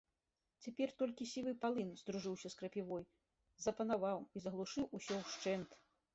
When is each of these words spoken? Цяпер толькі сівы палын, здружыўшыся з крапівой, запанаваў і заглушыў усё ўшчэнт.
Цяпер 0.65 0.93
толькі 1.01 1.27
сівы 1.31 1.53
палын, 1.65 1.91
здружыўшыся 2.01 2.49
з 2.55 2.59
крапівой, 2.63 3.03
запанаваў 3.67 4.17
і 4.35 4.45
заглушыў 4.49 4.91
усё 5.01 5.13
ўшчэнт. 5.23 5.69